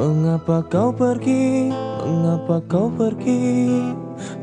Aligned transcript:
Mengapa 0.00 0.64
kau 0.64 0.96
pergi? 0.96 1.68
Mengapa 2.00 2.64
kau 2.64 2.88
pergi? 2.88 3.68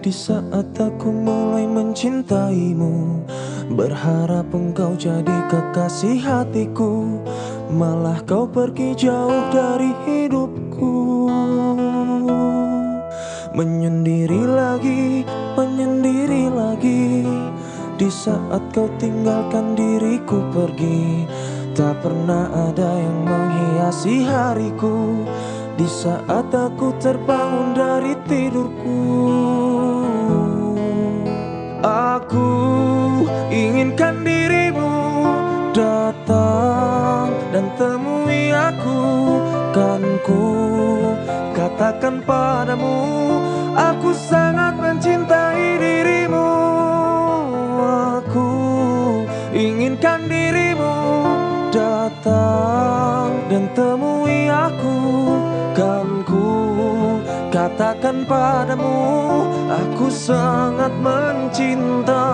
Di 0.05 0.13
saat 0.13 0.69
aku 0.77 1.09
mulai 1.09 1.65
mencintaimu 1.65 3.25
Berharap 3.73 4.54
engkau 4.54 4.93
jadi 4.93 5.49
kekasih 5.49 6.21
hatiku 6.21 7.25
Malah 7.73 8.21
kau 8.29 8.45
pergi 8.45 8.93
jauh 9.01 9.49
dari 9.49 9.97
hidupku 10.05 10.93
Menyendiri 13.57 14.46
lagi, 14.46 15.25
menyendiri 15.57 16.54
lagi 16.54 17.25
Di 17.97 18.10
saat 18.13 18.61
kau 18.77 18.85
tinggalkan 19.01 19.74
diriku 19.74 20.37
pergi 20.54 21.25
Tak 21.74 22.05
pernah 22.05 22.46
ada 22.69 22.89
yang 22.93 23.18
menghiasi 23.25 24.21
hariku 24.21 25.25
Di 25.77 25.86
saat 25.86 26.49
aku 26.49 26.89
terbangun 26.97 27.77
dari 27.77 28.18
tidurku 28.25 28.97
Aku 31.85 32.49
inginkan 33.53 34.25
dirimu 34.25 34.89
datang 35.77 37.30
dan 37.53 37.69
temui 37.77 38.49
aku. 38.49 39.02
Kan 39.69 40.02
ku 40.25 40.49
katakan 41.53 42.25
padamu 42.25 42.97
Aku 43.77 44.17
sangat 44.17 44.81
mencintai 44.81 45.77
dirimu. 45.77 46.49
Aku 48.17 48.49
inginkan 49.53 50.25
dirimu 50.25 50.97
datang 51.69 53.30
dan 53.53 53.69
temui 53.77 54.49
aku. 54.49 54.77
ku 54.81 55.46
katakan 57.78 58.25
padamu 58.25 58.89
Aku 59.70 60.09
sangat 60.09 60.89
mencinta 60.97 62.25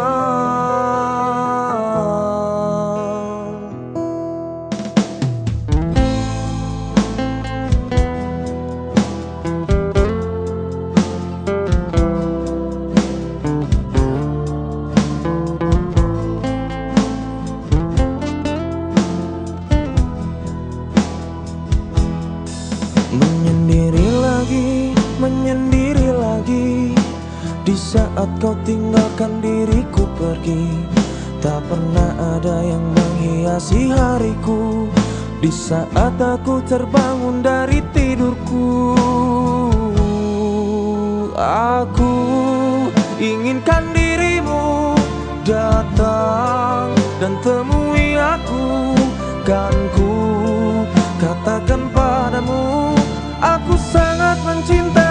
saat 28.24 28.40
kau 28.40 28.56
tinggalkan 28.64 29.44
diriku 29.44 30.08
pergi 30.16 30.64
Tak 31.44 31.60
pernah 31.68 32.40
ada 32.40 32.64
yang 32.64 32.80
menghiasi 32.96 33.92
hariku. 33.92 34.88
Di 35.44 35.52
saat 35.52 36.16
aku 36.16 36.64
terbangun 36.64 37.44
dari 37.44 37.84
tidurku 37.92 38.96
Aku 41.76 42.16
inginkan 43.20 43.92
dirimu 43.92 44.96
datang 45.44 46.96
dan 47.20 47.36
temui 47.44 48.16
aku. 48.16 48.96
Kan 49.44 49.76
ku 50.00 50.16
katakan 51.20 51.92
padamu 51.92 52.96
Aku 53.44 53.76
sangat 53.76 54.40
mencintai 54.47 55.03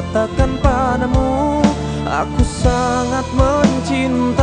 katakan 0.00 0.56
padamu 0.64 1.60
Aku 2.08 2.40
sangat 2.40 3.26
mencinta 3.36 4.39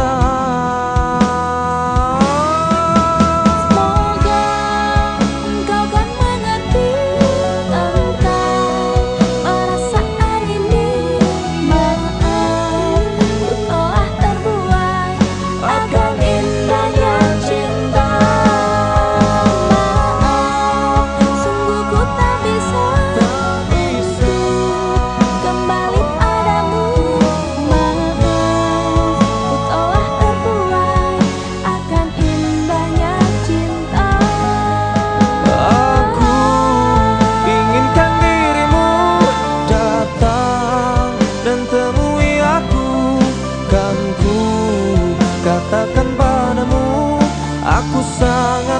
katakan 45.57 46.07
padamu 46.13 47.17
Aku 47.65 47.99
sangat 48.21 48.76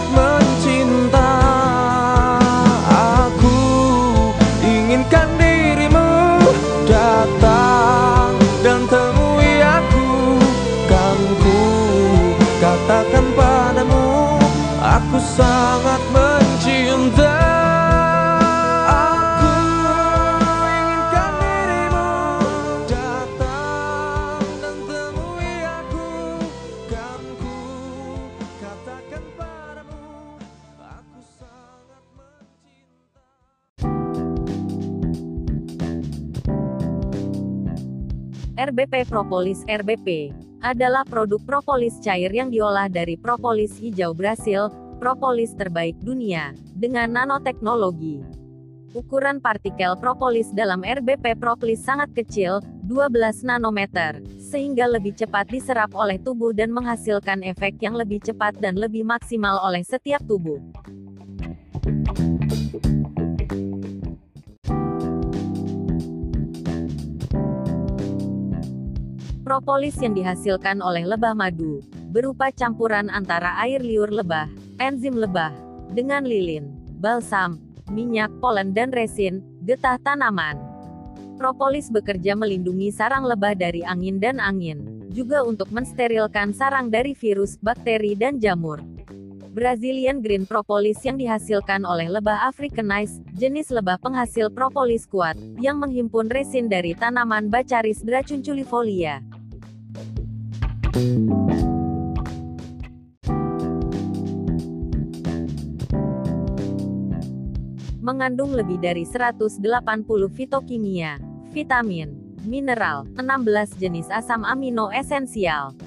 RBP 38.57 39.05
Propolis 39.05 39.61
RBP 39.69 40.33
adalah 40.65 41.05
produk 41.05 41.37
propolis 41.45 42.01
cair 42.01 42.33
yang 42.33 42.49
diolah 42.49 42.89
dari 42.89 43.13
propolis 43.13 43.77
hijau 43.77 44.17
Brasil, 44.17 44.73
propolis 44.97 45.53
terbaik 45.53 45.93
dunia, 46.01 46.57
dengan 46.73 47.05
nanoteknologi. 47.13 48.25
Ukuran 48.97 49.37
partikel 49.37 49.93
propolis 50.01 50.49
dalam 50.57 50.81
RBP 50.81 51.37
Propolis 51.37 51.85
sangat 51.85 52.09
kecil, 52.17 52.65
12 52.89 53.45
nanometer, 53.45 54.25
sehingga 54.41 54.89
lebih 54.89 55.13
cepat 55.13 55.53
diserap 55.53 55.93
oleh 55.93 56.17
tubuh 56.17 56.49
dan 56.49 56.73
menghasilkan 56.73 57.45
efek 57.45 57.77
yang 57.77 57.93
lebih 57.93 58.25
cepat 58.25 58.57
dan 58.57 58.73
lebih 58.73 59.05
maksimal 59.05 59.61
oleh 59.61 59.85
setiap 59.85 60.25
tubuh. 60.25 60.57
Propolis 69.47 69.95
yang 70.03 70.11
dihasilkan 70.11 70.83
oleh 70.83 71.07
lebah 71.07 71.31
madu, 71.31 71.79
berupa 72.11 72.51
campuran 72.51 73.07
antara 73.07 73.55
air 73.63 73.79
liur 73.79 74.11
lebah, 74.11 74.51
enzim 74.75 75.15
lebah, 75.15 75.55
dengan 75.95 76.27
lilin, 76.27 76.75
balsam, 76.99 77.55
minyak, 77.87 78.27
polen 78.43 78.75
dan 78.75 78.91
resin, 78.91 79.39
getah 79.63 79.95
tanaman. 80.03 80.59
Propolis 81.39 81.87
bekerja 81.87 82.35
melindungi 82.35 82.91
sarang 82.91 83.23
lebah 83.23 83.55
dari 83.55 83.87
angin 83.87 84.19
dan 84.19 84.43
angin, 84.43 85.07
juga 85.15 85.47
untuk 85.47 85.71
mensterilkan 85.71 86.51
sarang 86.51 86.91
dari 86.91 87.15
virus, 87.15 87.55
bakteri 87.55 88.19
dan 88.19 88.43
jamur. 88.43 88.83
Brazilian 89.55 90.19
Green 90.19 90.43
Propolis 90.43 90.99
yang 91.07 91.15
dihasilkan 91.15 91.87
oleh 91.87 92.11
lebah 92.11 92.51
Africanized, 92.51 93.23
jenis 93.31 93.71
lebah 93.71 93.95
penghasil 94.03 94.51
propolis 94.51 95.07
kuat, 95.07 95.39
yang 95.55 95.79
menghimpun 95.79 96.27
resin 96.27 96.67
dari 96.67 96.91
tanaman 96.99 97.47
Bacaris 97.47 98.03
dracunculifolia. 98.03 99.36
Mengandung 108.01 108.55
lebih 108.57 108.81
dari 108.81 109.05
180 109.05 109.61
fitokimia, 110.33 111.21
vitamin, 111.53 112.17
mineral, 112.49 113.05
16 113.13 113.77
jenis 113.77 114.09
asam 114.09 114.41
amino 114.41 114.89
esensial. 114.89 115.77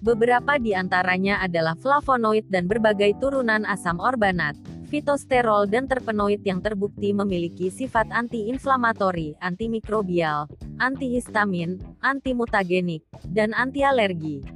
Beberapa 0.00 0.56
di 0.56 0.72
antaranya 0.72 1.42
adalah 1.44 1.76
flavonoid 1.76 2.48
dan 2.48 2.64
berbagai 2.64 3.18
turunan 3.20 3.68
asam 3.68 4.00
orbanat, 4.00 4.56
fitosterol 4.86 5.66
dan 5.66 5.90
terpenoid 5.90 6.40
yang 6.46 6.62
terbukti 6.62 7.10
memiliki 7.10 7.68
sifat 7.68 8.06
anti-inflamatori, 8.14 9.34
antimikrobial, 9.42 10.46
antihistamin, 10.78 11.82
antimutagenik, 12.00 13.02
dan 13.34 13.50
anti 13.52 13.82
alergi. 13.82 14.46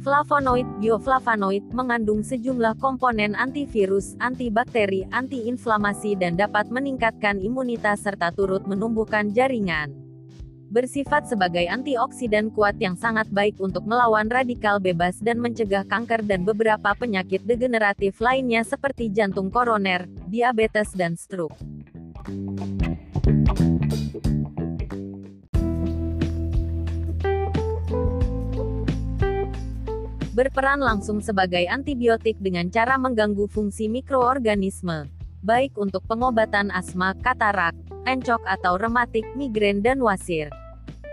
Flavonoid, 0.00 0.66
bioflavonoid, 0.82 1.70
mengandung 1.70 2.26
sejumlah 2.26 2.74
komponen 2.82 3.38
antivirus, 3.38 4.18
antibakteri, 4.18 5.06
antiinflamasi 5.14 6.18
dan 6.18 6.34
dapat 6.34 6.66
meningkatkan 6.72 7.38
imunitas 7.38 8.02
serta 8.02 8.34
turut 8.34 8.66
menumbuhkan 8.66 9.30
jaringan. 9.30 10.09
Bersifat 10.70 11.26
sebagai 11.26 11.66
antioksidan 11.66 12.54
kuat 12.54 12.78
yang 12.78 12.94
sangat 12.94 13.26
baik 13.34 13.58
untuk 13.58 13.82
melawan 13.90 14.30
radikal 14.30 14.78
bebas 14.78 15.18
dan 15.18 15.42
mencegah 15.42 15.82
kanker 15.82 16.22
dan 16.22 16.46
beberapa 16.46 16.94
penyakit 16.94 17.42
degeneratif 17.42 18.22
lainnya 18.22 18.62
seperti 18.62 19.10
jantung 19.10 19.50
koroner, 19.50 20.06
diabetes 20.30 20.94
dan 20.94 21.18
stroke. 21.18 21.58
berperan 30.40 30.80
langsung 30.80 31.20
sebagai 31.20 31.68
antibiotik 31.68 32.32
dengan 32.40 32.72
cara 32.72 32.96
mengganggu 32.96 33.44
fungsi 33.50 33.92
mikroorganisme, 33.92 35.04
baik 35.44 35.76
untuk 35.76 36.00
pengobatan 36.08 36.72
asma, 36.72 37.12
katarak, 37.20 37.76
encok 38.08 38.40
atau 38.48 38.80
rematik, 38.80 39.28
migrain 39.36 39.84
dan 39.84 40.00
wasir. 40.00 40.48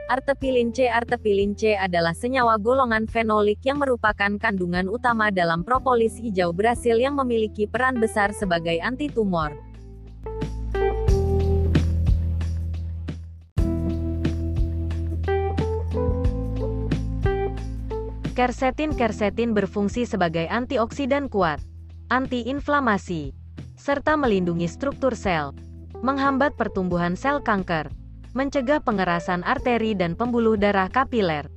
Artepilin 0.07 0.71
C. 0.71 0.87
Artepilin 0.87 1.51
C 1.51 1.75
adalah 1.75 2.15
senyawa 2.15 2.55
golongan 2.55 3.11
fenolik 3.11 3.59
yang 3.67 3.83
merupakan 3.83 4.39
kandungan 4.39 4.87
utama 4.87 5.27
dalam 5.35 5.67
propolis 5.67 6.15
hijau 6.15 6.55
Brasil 6.55 6.95
yang 6.95 7.19
memiliki 7.19 7.67
peran 7.67 7.99
besar 7.99 8.31
sebagai 8.31 8.79
anti 8.79 9.11
tumor. 9.11 9.51
Kersetin 18.31 18.95
Kersetin 18.95 19.51
berfungsi 19.51 20.07
sebagai 20.07 20.47
antioksidan 20.47 21.27
kuat, 21.27 21.59
antiinflamasi, 22.07 23.35
serta 23.75 24.15
melindungi 24.15 24.71
struktur 24.71 25.19
sel, 25.19 25.51
menghambat 25.99 26.55
pertumbuhan 26.55 27.19
sel 27.19 27.43
kanker, 27.43 27.91
mencegah 28.35 28.83
pengerasan 28.83 29.45
arteri 29.45 29.95
dan 29.95 30.17
pembuluh 30.19 30.59
darah 30.59 30.91
kapiler. 30.91 31.47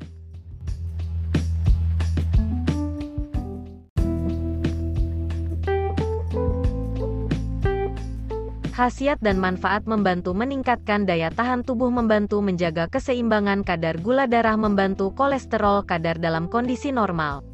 Khasiat 8.81 9.21
dan 9.21 9.37
manfaat 9.37 9.85
membantu 9.85 10.33
meningkatkan 10.33 11.05
daya 11.05 11.29
tahan 11.29 11.61
tubuh 11.61 11.93
membantu 11.93 12.41
menjaga 12.41 12.89
keseimbangan 12.89 13.61
kadar 13.61 14.01
gula 14.01 14.25
darah 14.25 14.57
membantu 14.57 15.13
kolesterol 15.13 15.85
kadar 15.85 16.17
dalam 16.17 16.49
kondisi 16.49 16.89
normal. 16.89 17.50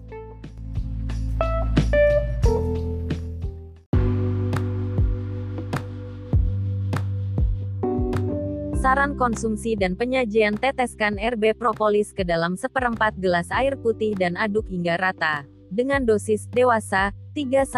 Saran 8.77 9.17
konsumsi 9.17 9.73
dan 9.73 9.97
penyajian 9.97 10.61
teteskan 10.61 11.17
RB 11.17 11.57
propolis 11.57 12.13
ke 12.13 12.23
dalam 12.23 12.61
seperempat 12.61 13.17
gelas 13.17 13.49
air 13.49 13.73
putih 13.81 14.13
dan 14.13 14.37
aduk 14.37 14.69
hingga 14.69 15.01
rata. 15.01 15.49
Dengan 15.73 16.05
dosis 16.05 16.45
dewasa, 16.53 17.11
3-5 17.33 17.73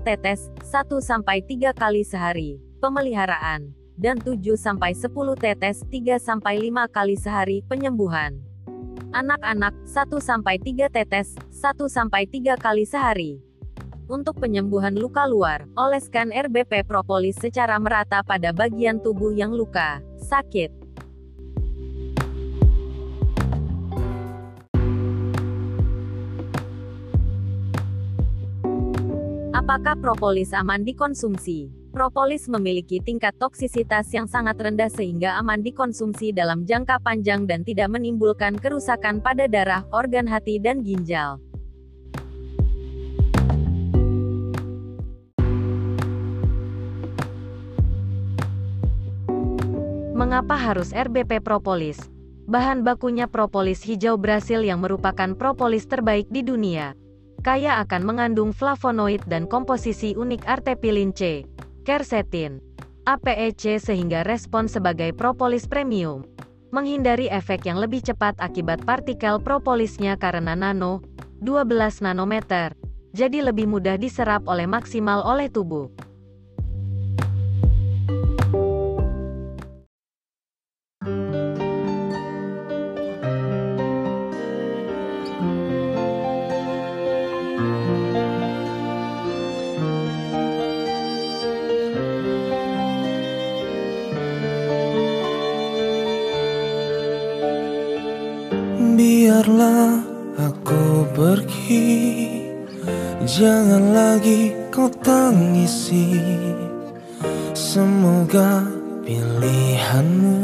tetes, 0.00 0.48
1-3 0.64 1.76
kali 1.76 2.02
sehari 2.02 2.58
pemeliharaan, 2.80 3.76
dan 4.00 4.16
7-10 4.16 5.12
tetes 5.36 5.84
3-5 5.92 6.88
kali 6.88 7.16
sehari 7.20 7.60
penyembuhan. 7.68 8.40
Anak-anak 9.12 9.76
1-3 9.84 10.88
tetes 10.88 11.36
1-3 11.52 12.56
kali 12.56 12.84
sehari. 12.88 13.44
Untuk 14.10 14.42
penyembuhan 14.42 14.90
luka 14.98 15.22
luar, 15.22 15.70
oleskan 15.78 16.34
RBP 16.34 16.82
propolis 16.82 17.38
secara 17.38 17.78
merata 17.78 18.26
pada 18.26 18.50
bagian 18.50 18.98
tubuh 18.98 19.30
yang 19.30 19.54
luka, 19.54 20.02
sakit. 20.18 20.74
Apakah 29.54 29.94
propolis 30.02 30.50
aman 30.58 30.82
dikonsumsi? 30.82 31.70
Propolis 31.94 32.50
memiliki 32.50 32.98
tingkat 32.98 33.38
toksisitas 33.38 34.10
yang 34.10 34.26
sangat 34.26 34.58
rendah 34.58 34.90
sehingga 34.90 35.38
aman 35.38 35.62
dikonsumsi 35.62 36.34
dalam 36.34 36.66
jangka 36.66 36.98
panjang 36.98 37.46
dan 37.46 37.62
tidak 37.62 37.86
menimbulkan 37.94 38.58
kerusakan 38.58 39.22
pada 39.22 39.46
darah, 39.46 39.86
organ 39.94 40.26
hati 40.26 40.58
dan 40.58 40.82
ginjal. 40.82 41.38
Mengapa 50.30 50.54
harus 50.54 50.94
RBP 50.94 51.42
propolis? 51.42 51.98
Bahan 52.46 52.86
bakunya 52.86 53.26
propolis 53.26 53.82
hijau 53.82 54.14
Brasil 54.14 54.62
yang 54.62 54.78
merupakan 54.78 55.34
propolis 55.34 55.90
terbaik 55.90 56.30
di 56.30 56.46
dunia. 56.46 56.94
Kaya 57.42 57.82
akan 57.82 58.06
mengandung 58.06 58.54
flavonoid 58.54 59.26
dan 59.26 59.50
komposisi 59.50 60.14
unik 60.14 60.46
artepilin 60.46 61.10
C, 61.10 61.42
Quercetin, 61.82 62.62
APEC 63.10 63.82
sehingga 63.82 64.22
respon 64.22 64.70
sebagai 64.70 65.10
propolis 65.18 65.66
premium. 65.66 66.22
Menghindari 66.70 67.26
efek 67.26 67.66
yang 67.66 67.82
lebih 67.82 67.98
cepat 67.98 68.38
akibat 68.38 68.86
partikel 68.86 69.42
propolisnya 69.42 70.14
karena 70.14 70.54
nano, 70.54 71.02
12 71.42 72.06
nanometer, 72.06 72.78
jadi 73.10 73.50
lebih 73.50 73.66
mudah 73.66 73.98
diserap 73.98 74.46
oleh 74.46 74.70
maksimal 74.70 75.26
oleh 75.26 75.50
tubuh. 75.50 75.90
Semoga 107.54 108.66
pilihanmu 109.06 110.42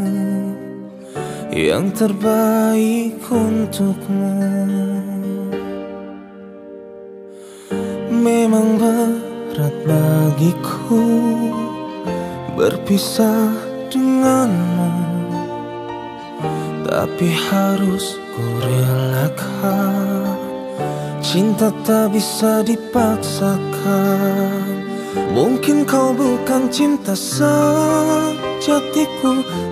Yang 1.50 1.84
terbaik 1.98 3.18
untukmu. 3.26 4.38
Memang 8.12 8.78
berat 8.78 9.74
bagiku 9.82 11.02
Berpisah 12.54 13.50
denganmu 13.90 14.94
Tapi 16.86 17.28
harus 17.50 18.14
ku 18.36 18.44
relakan. 18.62 20.38
Cinta 21.26 21.74
tak 21.82 22.14
bisa 22.14 22.62
dipaksakan 22.62 24.75
Mungkin 25.36 25.88
kau 25.88 26.12
bukan 26.16 26.68
cinta 26.72 27.16
sejatiku. 27.16 28.52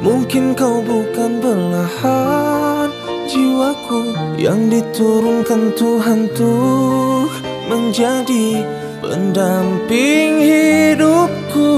Mungkin 0.00 0.56
kau 0.56 0.80
bukan 0.84 1.40
belahan 1.40 2.88
jiwaku. 3.28 4.12
Yang 4.36 4.60
diturunkan 4.80 5.72
Tuhan 5.76 6.28
tuh 6.36 7.28
menjadi 7.68 8.64
pendamping 9.00 10.40
hidupku. 10.44 11.72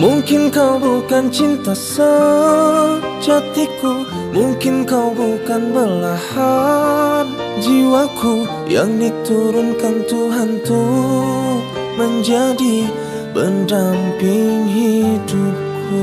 Mungkin 0.00 0.48
kau 0.48 0.80
bukan 0.80 1.28
cinta 1.28 1.76
sejatiku. 1.76 3.30
Mungkin 4.32 4.88
kau 4.88 5.12
bukan 5.12 5.76
belahan 5.76 7.28
jiwaku. 7.60 8.48
Yang 8.66 8.90
diturunkan 9.06 10.08
Tuhan 10.08 10.58
tuh 10.64 11.59
menjadi 12.00 12.88
pendamping 13.36 14.64
hidupku. 14.72 16.00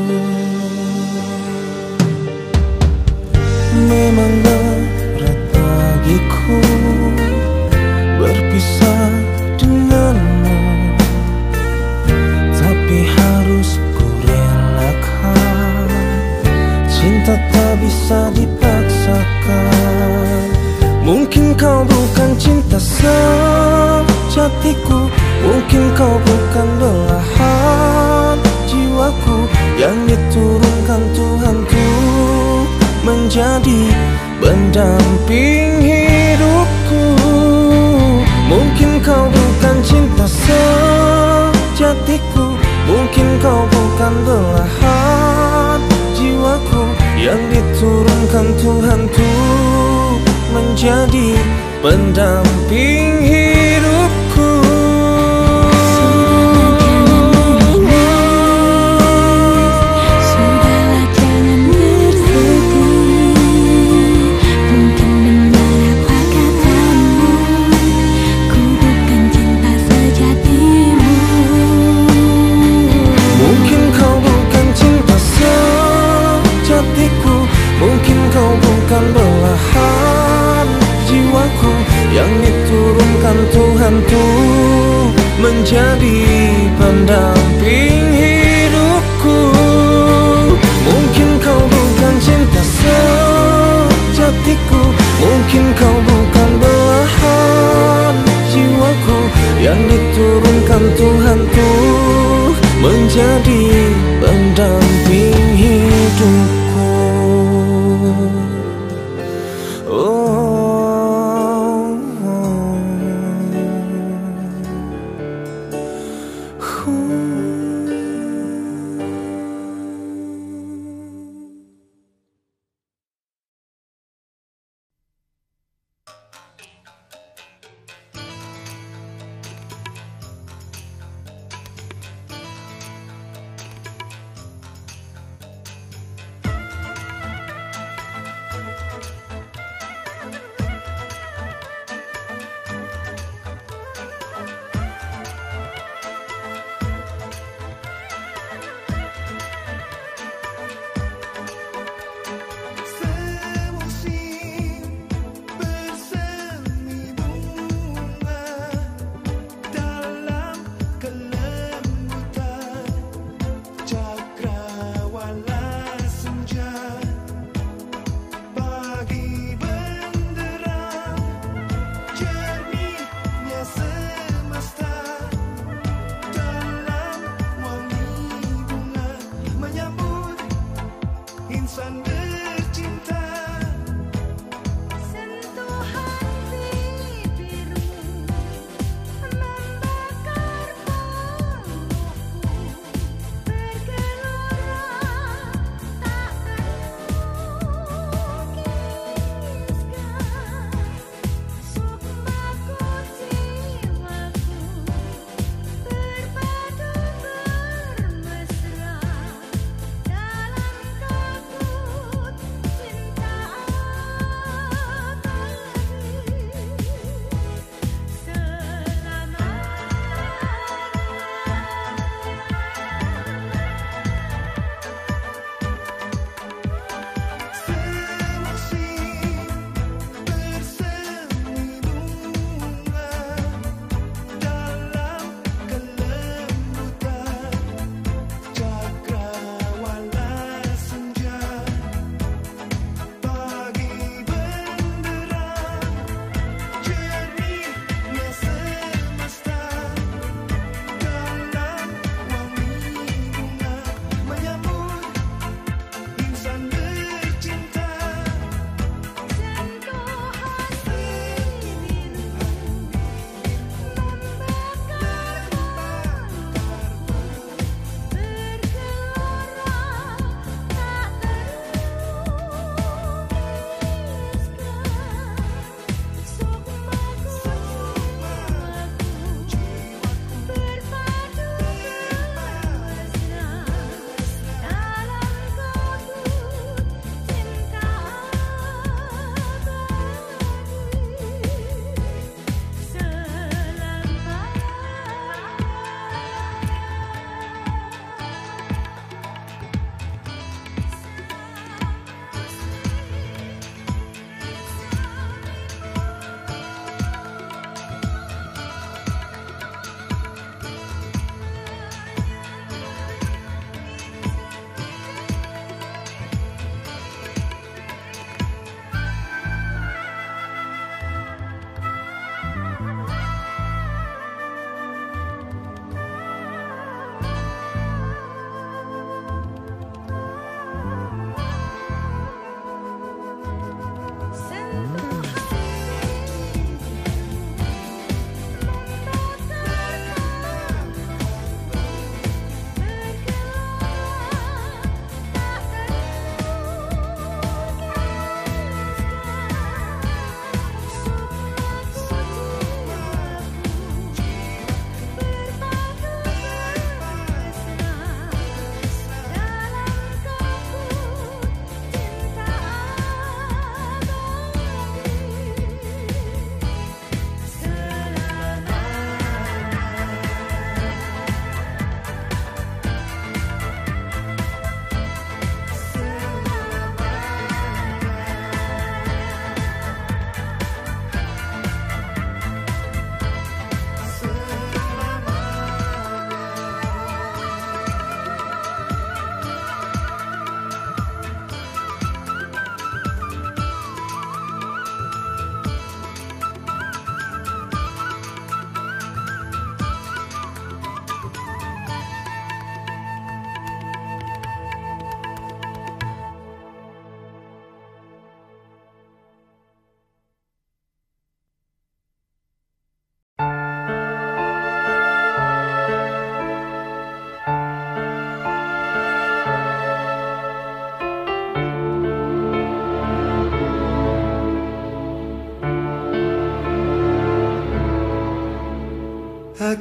Memang 3.89 4.33
berat 4.45 5.39
bagiku 5.49 6.61
berpisah 8.21 9.09
denganmu, 9.57 10.61
tapi 12.53 12.99
harus 13.09 13.81
ku 13.97 14.05
relakan. 14.21 15.89
Cinta 16.85 17.33
tak 17.49 17.73
bisa 17.81 18.29
dipaksakan. 18.37 19.65
Mungkin 21.01 21.57
kau 21.57 21.81
bukan 21.89 22.37
cinta 22.37 22.77
sejatiku, 24.37 25.09
mungkin 25.41 25.97
kau 25.97 26.13
bukan 26.21 26.67
belahan 26.77 28.37
jiwaku 28.69 29.49
yang 29.81 29.97
diturunkan 30.05 31.01
Tuhan 31.17 31.65
tuh 31.65 32.69
menjadi 33.01 33.97
pendamping 34.37 35.81
hidupku. 35.81 37.17
Mungkin 38.45 39.01
kau 39.01 39.25
bukan 39.25 39.81
cinta 39.81 40.29
sejatiku, 41.81 42.53
mungkin 42.85 43.41
kau 43.41 43.65
bukan 43.65 44.13
belahan 44.21 45.81
jiwaku 46.13 46.85
yang 47.17 47.41
diturunkan 47.49 48.53
Tuhan 48.61 49.01
tuh 49.09 50.21
menjadi 50.53 51.41
pendamping 51.81 53.25
hidupku. 53.25 53.36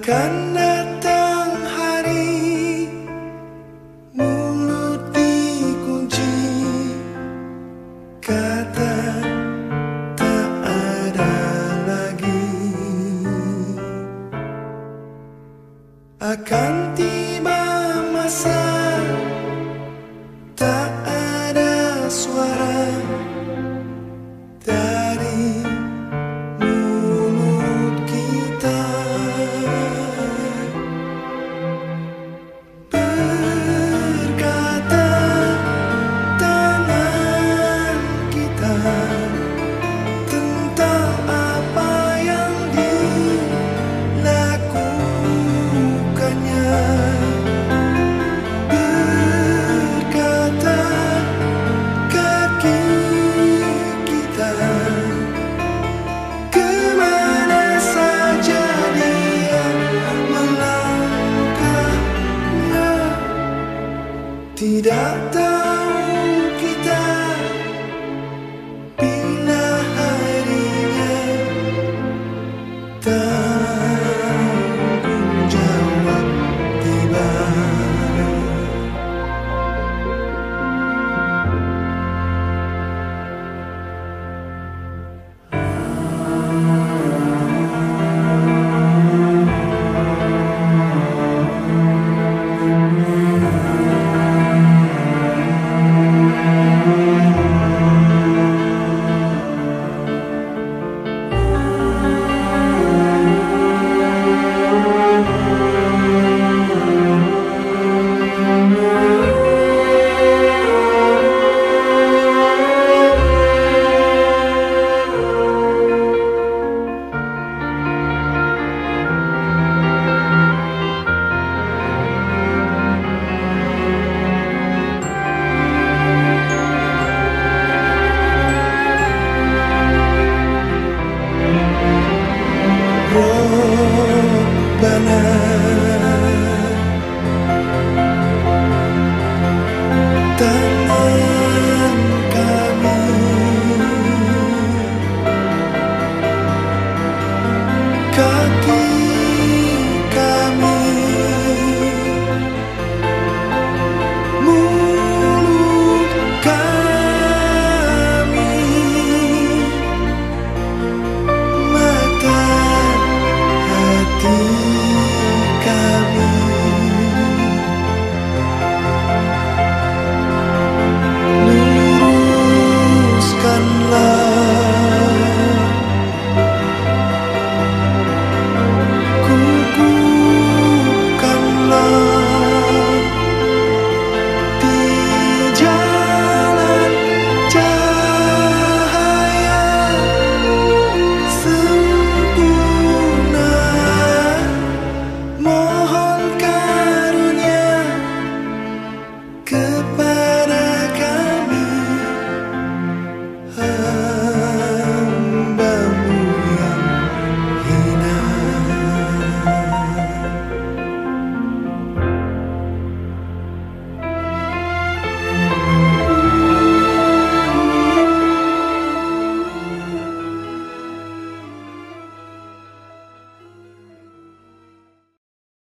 Akan 0.07 0.46